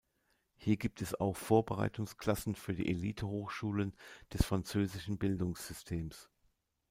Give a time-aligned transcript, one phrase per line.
[0.55, 3.95] Hier gibt es auch Vorbereitungsklassen für die Elitehochschulen
[4.33, 6.31] des französischen Bildungssystems.